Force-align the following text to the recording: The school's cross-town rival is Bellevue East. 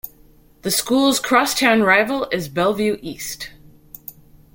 The 0.63 0.71
school's 0.71 1.19
cross-town 1.19 1.83
rival 1.83 2.27
is 2.31 2.49
Bellevue 2.49 2.97
East. 3.03 3.51